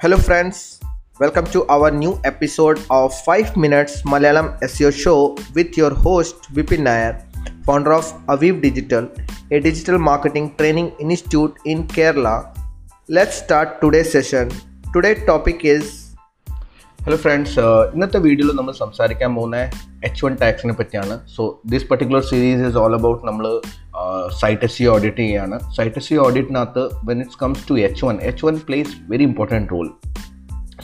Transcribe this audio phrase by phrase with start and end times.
[0.00, 0.78] Hello, friends.
[1.18, 6.82] Welcome to our new episode of 5 Minutes Malayalam SEO Show with your host Vipin
[6.82, 7.26] Nair,
[7.64, 9.08] founder of Aviv Digital,
[9.50, 12.36] a digital marketing training institute in Kerala.
[13.08, 14.52] Let's start today's session.
[14.94, 15.86] Today's topic is
[16.98, 17.62] hello friends
[17.92, 19.58] ഇന്നത്തെ വീഡിയോയിൽ നമ്മൾ സംസാരിക്കാൻ പോകുന്ന
[20.06, 21.42] H one ടാക്സിനെ പറ്റിയാണ് so
[21.72, 23.44] this particular series is all about നമ്മൾ
[24.40, 28.56] site C audit ചെയ്യുകയാണ് site C ഓഡിറ്റിനകത്ത് when it's comes to H one H one
[28.68, 29.88] plays very important role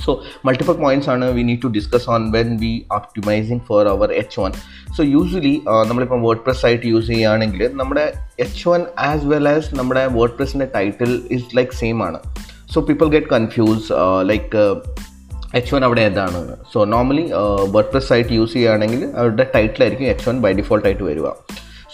[0.05, 0.13] so
[0.47, 4.53] multiple points ആണ് we need to discuss on when we optimising for our H one
[4.97, 5.55] so usually
[5.91, 8.05] നമ്മളിപ്പോൾ WordPress site use ചെയ്യുകയാണെങ്കിൽ നമ്മുടെ
[8.47, 12.21] H one as well as നമ്മുടെ വേർഡ് പ്രസിന്റെ title is like same ആണ്
[12.75, 13.87] so people get confuse
[14.33, 14.63] like
[15.59, 16.39] H one അവിടെ ഏതാണ്?
[16.73, 17.25] So normally
[17.93, 21.29] WordPress site use ചെയ്യുകയാണെങ്കിൽ അവരുടെ ടൈറ്റിലായിരിക്കും എച്ച് വൺ ബൈ ഡിഫോൾട്ടായിട്ട് വരിക.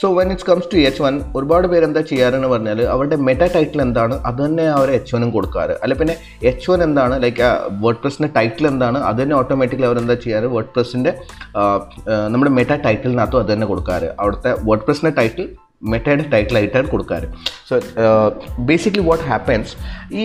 [0.01, 3.81] So when it's comes to H one ഒരുപാട് പേര് എന്താ ചെയ്യാറെന്ന് പറഞ്ഞാൽ അവരുടെ മെറ്റ ടൈറ്റിൽ
[3.87, 4.15] എന്താണ്?
[4.29, 5.75] അത് തന്നെ അവർ എച്ച് വനും കൊടുക്കാറ്.
[5.83, 6.15] അല്ലെ പിന്നെ
[6.51, 7.15] എച്ച് വൺ എന്താണ്?
[7.25, 7.41] ലൈക്ക്
[7.83, 8.99] വേർഡ് പ്രസിന്റെ ടൈറ്റിൽ എന്താണ്?
[9.09, 10.49] അത് തന്നെ ഓട്ടോമാറ്റിക്കലി അവർ എന്താ ചെയ്യാറ്?
[10.55, 11.13] വേർഡ് പ്രസിന്റെ
[12.35, 14.11] നമ്മുടെ മെറ്റ ടൈറ്റിലിനകത്തും അത് തന്നെ കൊടുക്കാറ്.
[14.21, 15.47] അവിടുത്തെ വേർഡ് പ്രസിന്റെ ടൈറ്റിൽ
[15.93, 17.27] മെറ്റയുടെ ടൈറ്റിലായിട്ടാണ് കൊടുക്കാറ്.
[17.69, 17.75] സോ
[18.71, 19.73] ബേസിക്കലി വാട്ട് ഹാപ്പൻസ്
[20.21, 20.25] ഈ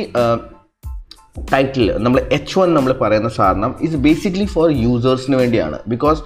[1.52, 5.78] ടൈറ്റിൽ നമ്മൾ എച്ച് വൺ നമ്മൾ പറയുന്ന സാധനം ഇസ് ബേസിക്കലി ഫോർ യൂസേഴ്സിന് വേണ്ടിയാണ്.
[5.94, 6.22] ബിക്കോസ്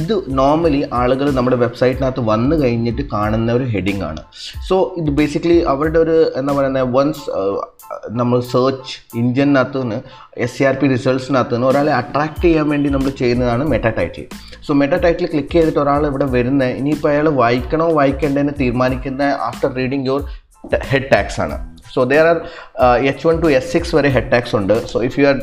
[0.00, 4.20] ഇത് നോർമലി ആളുകൾ നമ്മുടെ വെബ്സൈറ്റിനകത്ത് വന്ന് കഴിഞ്ഞിട്ട് കാണുന്ന ഒരു ഹെഡിങ് ആണ്.
[4.68, 7.24] സോ ഇത് ബേസിക്കലി അവരുടെ ഒരു എന്താ പറയുന്നത് വൺസ്
[8.20, 9.98] നമ്മൾ സെർച്ച് ഇഞ്ചിനകത്ത് നിന്ന്
[10.46, 14.26] എസ് ആർ പി റിസൾട്ട്സിനകത്ത് നിന്ന് ഒരാളെ അട്രാക്ട് ചെയ്യാൻ വേണ്ടി നമ്മൾ ചെയ്യുന്നതാണ് meta title
[14.68, 20.06] so meta title click ചെയ്തിട്ട് ഒരാൾ ഇവിടെ വരുന്നത് ഇനിയിപ്പോൾ അയാൾ വായിക്കണോ വായിക്കേണ്ടതെന്ന് തീരുമാനിക്കുന്ന after reading
[20.10, 20.22] your
[20.92, 21.58] head tags ആണ്.
[21.94, 22.38] So there are
[22.84, 24.76] uh, h1 to s6 വരെ ഹെഡ് ടാക്സ് ഉണ്ട്.
[24.92, 25.38] So if you are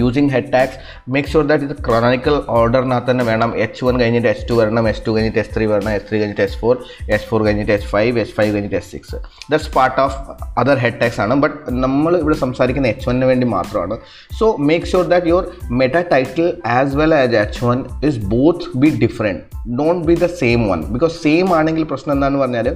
[0.00, 0.76] using head tags
[1.14, 3.50] make sure that ഇത് ക്രോണിക്കൽ ഓർഡറിനകത്ത് തന്നെ വേണം.
[3.64, 6.42] എച്ച് വൺ കഴിഞ്ഞിട്ട് എച്ച് ടു വരണം എച്ച് ടു കഴിഞ്ഞിട്ട് എസ് ത്രീ വരണം എസ് ത്രീ കഴിഞ്ഞിട്ട്
[6.42, 6.74] എസ് ഫോർ
[7.14, 9.16] എസ് ഫോർ കഴിഞ്ഞിട്ട് എസ് ഫൈവ് എസ് ഫൈവ് കഴിഞ്ഞിട്ട് S six
[9.52, 10.16] that's part of
[10.58, 11.34] other head tags ആണ്.
[11.44, 13.98] ബട്ട് നമ്മൾ ഇവിടെ സംസാരിക്കുന്ന എച്ച് വണ്ണിന് വേണ്ടി മാത്രമാണ്.
[14.40, 15.46] So make sure that your
[15.82, 16.48] meta title
[16.78, 19.42] as well as H one is both be different
[19.80, 22.68] don't be the same one because same ആണെങ്കിൽ പ്രശ്നം എന്താണെന്ന് പറഞ്ഞാൽ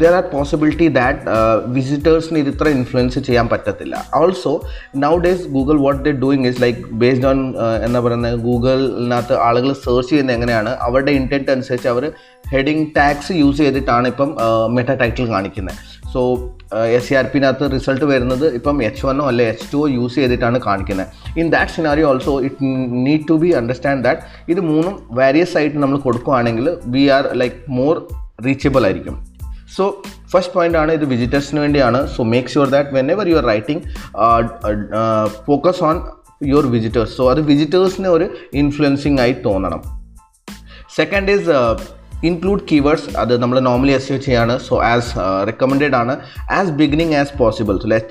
[0.00, 1.20] ദർ ആർ പോസിബിലിറ്റി ദാറ്റ്
[1.74, 3.94] വിസിറ്റേഴ്സിന് ഇത് ഇത്ര ഇൻഫ്ലുവൻസ് ചെയ്യാൻ പറ്റത്തില്ല.
[4.18, 4.52] Also
[5.24, 7.38] nowadays Google what the doing is like based on
[7.86, 12.06] എന്താ പറയുന്നത് ഗൂഗിളിനകത്ത് ആളുകൾ സെർച്ച് ചെയ്യുന്നത് എങ്ങനെയാണ് അവരുടെ ഇന്റന്റ് അനുസരിച്ച് അവർ
[12.52, 14.30] ഹെഡിങ് ടാക്സ് യൂസ് ചെയ്തിട്ടാണ് ഇപ്പം
[14.76, 15.80] മെറ്റ ടൈറ്റിൽ കാണിക്കുന്നത്.
[16.12, 16.20] സോ
[16.96, 21.08] എസ് സി ആർ പിനകത്ത് റിസൾട്ട് വരുന്നത് ഇപ്പം എച്ച് വണ്ണോ അല്ലെ എച്ച് ടുവോ യൂസ് ചെയ്തിട്ടാണ് കാണിക്കുന്നത്.
[21.40, 22.72] In that scenario also it
[23.06, 24.22] need to be understand that
[24.54, 27.94] ഇത് മൂന്നും വാരിയസ് ആയിട്ട് നമ്മൾ കൊടുക്കുകയാണെങ്കിൽ we are like more
[28.46, 29.16] reachable ആയിരിക്കും.
[29.76, 29.84] സോ
[30.32, 32.00] ഫസ്റ്റ് പോയിന്റ് ആണ് ഇത് വിസിറ്റേഴ്സിന് വേണ്ടിയാണ്.
[32.16, 33.82] So make sure that whenever you are writing
[35.48, 35.96] focus on
[36.50, 39.82] your visitors so അത് വിസിറ്റേഴ്സിനെ ഒരു ഇൻഫ്ലുവൻസിങ് ആയി തോന്നണം.
[40.96, 41.50] സെക്കൻഡ് ഈസ്
[42.28, 44.54] ഇൻക്ലൂഡ് കീവേഡ്സ് അത് നമ്മൾ നോർമലി എസ് ചെയ്യാണ്.
[44.66, 45.10] സോ ആസ്
[45.48, 46.14] റെക്കമെൻഡഡ് ആണ്.
[46.58, 48.10] As beginning as possible so let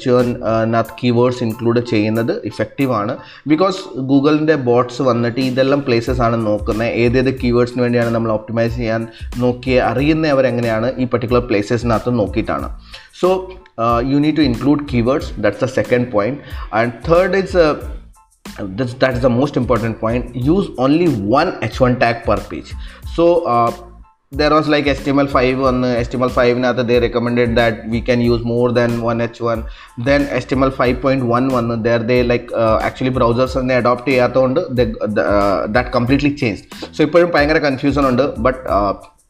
[1.01, 3.16] keywords include ചെയ്യുന്നത് ഇഫക്റ്റീവ് ആണ്.
[3.51, 3.79] ബിക്കോസ്
[4.11, 9.03] ഗൂഗിളിന്റെ ബോട്ട്സ് വന്നിട്ട് ഇതെല്ലാം പ്ലേസസ് ആണ് നോക്കുന്നത് ഏതേത് കീവേഡ്സിന് വേണ്ടിയാണ് നമ്മൾ ഓപ്റ്റിമൈസ് ചെയ്യാൻ
[9.45, 12.69] നോക്കിയ അറിയുന്നവർ എങ്ങനെയാണ് ഈ പർട്ടിക്കുലർ പ്ലേസസിനകത്ത് നോക്കിയിട്ടാണ്.
[13.21, 13.29] So
[14.11, 16.39] you need to include keywords that's the second point
[16.81, 17.66] and third it's
[18.77, 20.35] this, that is the most important point.
[20.35, 21.07] Use only
[21.39, 22.69] one h1 tag per page.
[23.16, 23.71] So uh,
[24.32, 28.72] there was like html5 on uh, html5 now they recommended that we can use more
[28.72, 29.59] than one h1
[29.98, 34.60] then html 5.1 one there they like uh, actually browsers and they adopt ചെയ്യാത്തതുകൊണ്ട്
[35.76, 36.64] that completely changed
[36.94, 38.60] so ഇപ്പോഴും ഭയങ്കര confusion ഉണ്ട് but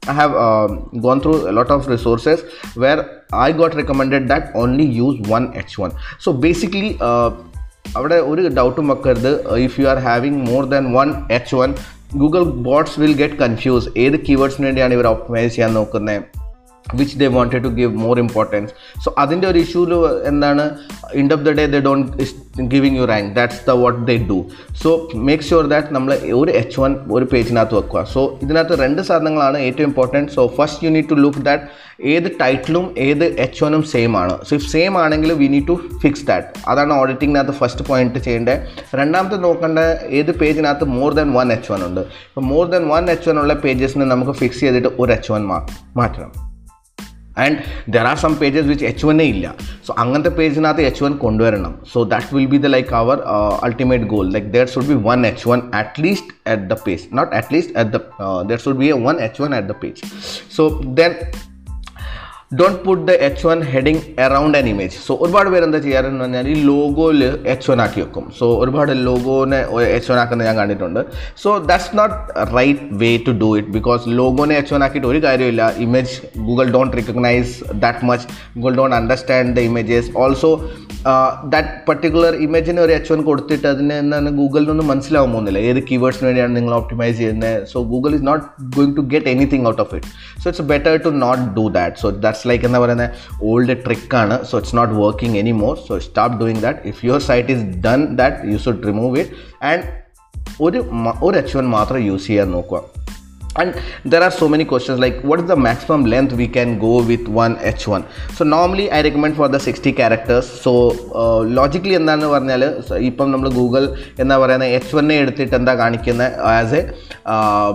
[0.08, 0.66] I have uh,
[1.04, 2.40] gone through a lot of resources
[2.82, 3.00] where
[3.32, 5.90] I got recommended that only use one H1.
[6.24, 6.90] So basically,
[7.96, 9.32] അവിടെ ഒരു ഡൗട്ടും വെക്കരുത്
[9.64, 11.70] if you are having more than one H one
[12.19, 16.40] Google bots will get confuse ഏത് കീവേഡ്സിന് വേണ്ടിയാണ് ഇവർ optimise ചെയ്യാൻ നോക്കുന്നത്?
[16.99, 18.71] Which they wanted to give more importance
[19.03, 19.91] so അതിന്റെ ഒരു ഇഷ്യൂൽ
[20.31, 20.63] എന്താണ്
[21.21, 22.07] end of the day they don't
[22.73, 24.39] giving you rank that's the what they do
[24.83, 24.89] so
[25.27, 28.03] make sure that നമ്മൾ ഒരു എച്ച് വൺ ഒരു പേജിനകത്ത് വെക്കുക.
[28.15, 31.63] സോ ഇതിനകത്ത് രണ്ട് സാധനങ്ങളാണ് ഏറ്റവും important so first you need to look that
[32.13, 34.35] ഏത് ടൈറ്റിലും ഏത് എച്ച് വണ്ണും സെയിം ആണ്.
[34.47, 38.61] സോ ഇഫ് സെയിം ആണെങ്കിൽ we need to fix that അതാണ് ഓഡിറ്റിങ്ങിനകത്ത് ഫസ്റ്റ് പോയിന്റ് ചെയ്യേണ്ടത്.
[39.01, 39.79] രണ്ടാമത്തെ നോക്കേണ്ട
[40.19, 42.01] ഏത് പേജിനകത്ത് more than one H one ഉണ്ട്.
[42.29, 45.45] ഇപ്പോൾ more than one H one ഉള്ള പേജസിന് നമുക്ക് ഫിക്സ് ചെയ്തിട്ട് ഒരു എച്ച് വൺ
[45.99, 46.31] മാറ്റണം.
[47.43, 47.57] And
[47.93, 49.45] there are some pages which H വണ്ണേ ഇല്ല.
[49.85, 51.73] സോ അങ്ങനത്തെ പേജിനകത്ത് എച്ച് വൺ കൊണ്ടുവരണം.
[51.93, 53.19] So that will be the like our
[53.67, 57.31] ultimate goal like there should be one H one at least at the page not
[57.39, 58.01] at least at the
[58.51, 60.11] there should be a one H one at the page
[60.57, 60.65] so
[60.99, 61.13] then
[62.59, 66.47] don't put the H one heading around an image so ഒരുപാട് പേര് എന്താ ചെയ്യാറെന്ന് പറഞ്ഞാൽ
[66.53, 67.21] ഈ ലോഗോയിൽ
[67.53, 68.25] H one ആക്കി വെക്കും.
[68.39, 69.59] So ഒരുപാട് ലോഗോനെ
[69.97, 70.99] H one ആക്കുന്നത് ഞാൻ കണ്ടിട്ടുണ്ട്.
[71.43, 72.15] So that's not
[72.57, 76.15] right way to do it because ലോഗോനെ H one ആക്കിയിട്ട് ഒരു കാര്യമില്ല image
[76.49, 77.53] Google don't recognise
[77.85, 78.27] that much
[78.57, 80.51] Google don't understand the images also
[81.53, 85.59] that particular ഇമേജിന് ഒരു എച്ച് വൺ കൊടുത്തിട്ട് അതിന് എന്താണ് ഗൂഗിളിനൊന്നും മനസ്സിലാവാൻ പോകുന്നില്ല.
[85.69, 88.43] ഏത് കീവേഡ്സിന് വേണ്ടിയാണ് നിങ്ങൾ ഓപ്റ്റിമൈസ് ചെയ്യുന്നത് so Google is not
[88.75, 90.11] going to get anything out of it
[90.41, 93.09] so it's better to not do that so that's like എന്താ പറയുന്നത്
[93.51, 97.55] ഓൾഡ് ട്രിക്കാണ് so it's not working any more so stop doing that if your site
[97.55, 99.31] is done that you should remove it
[99.71, 99.83] and
[100.67, 100.79] ഒരു
[101.27, 102.79] ഒരു H one മാത്രം use ചെയ്യാൻ നോക്കുക.
[103.55, 103.73] And
[104.05, 107.27] there are so many questions like what is the maximum length we can go with
[107.27, 108.03] one h1
[108.35, 110.45] so normally i recommend for the 60 characters.
[110.63, 110.71] So
[111.21, 112.61] uh, logically എന്താണെന്ന് പറഞ്ഞാൽ
[113.09, 113.83] ഇപ്പം നമ്മൾ Google
[114.23, 116.81] എന്താ പറയുന്നത് H വണ്ണെ എടുത്തിട്ട് എന്താ കാണിക്കുന്നത് ആസ് എ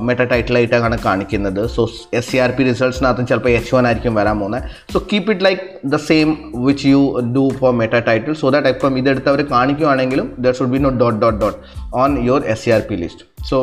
[0.07, 1.61] മെറ്റ ടൈറ്റിലായിട്ടാണ് കാണിക്കുന്നത്.
[1.75, 1.83] So
[2.19, 4.65] S C R P റിസൾട്ട്സിനകത്തും ചിലപ്പോൾ എച്ച് വൺ ആയിരിക്കും വരാൻ പോകുന്നത്
[4.95, 5.63] so keep it like
[5.95, 6.31] the same
[6.69, 7.03] which you
[7.37, 11.21] do for meta title so that ഇപ്പം ഇതെടുത്ത് അവർ കാണിക്കുകയാണെങ്കിലും there should be no dot
[11.25, 11.59] dot dot
[12.05, 13.59] on your S C R P list so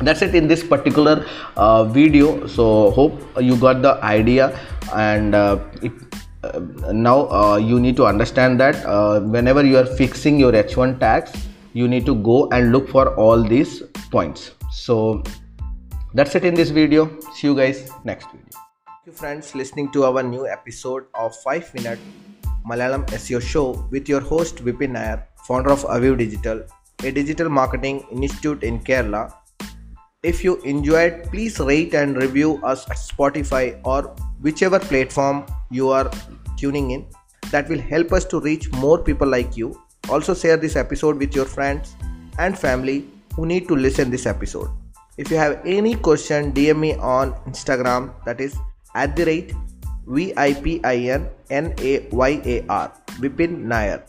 [0.00, 1.24] that's it in this particular
[1.56, 2.46] uh, video.
[2.46, 4.58] So hope you got the idea.
[4.94, 5.58] And uh,
[6.42, 6.60] uh,
[6.92, 11.32] now uh, you need to understand that uh, whenever you are fixing your h1 tags
[11.72, 14.52] you need to go and look for all these points.
[14.70, 15.22] So
[16.14, 17.10] that's it in this video.
[17.34, 18.46] See you guys next video.
[18.86, 21.98] Thank you, friends, listening to our new episode of 5 Minute
[22.66, 26.62] Malayalam SEO Show with your host Vipin Nair, founder of Aviv Digital,
[27.02, 29.32] a digital marketing institute in Kerala.
[30.24, 36.10] If you enjoyed, please rate and review us at Spotify or whichever platform you are
[36.56, 37.04] tuning in.
[37.50, 39.78] That will help us to reach more people like you.
[40.08, 41.94] Also, share this episode with your friends
[42.38, 43.06] and family
[43.36, 44.70] who need to listen this episode.
[45.18, 48.56] If you have any question, DM me on Instagram that is
[48.94, 49.52] at the rate
[50.06, 54.06] V-I-P-I-N N-A-Y-A-R Vipin Nair